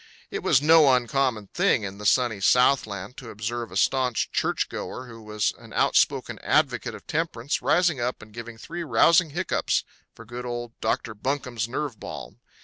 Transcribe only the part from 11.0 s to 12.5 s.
Bunkum's Nerve Balm.